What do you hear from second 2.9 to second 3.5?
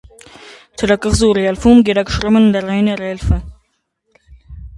ռելիեֆը։